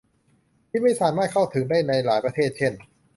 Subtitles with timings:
[0.69, 2.73] ที่ไม่สามารถเข้าถึงได้ในหลายประเทศเช่น